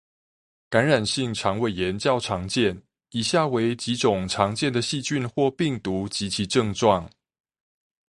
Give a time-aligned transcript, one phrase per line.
[0.67, 7.07] 感染性腸胃炎較常見，以下為幾種常見的細菌或病毒及其症狀。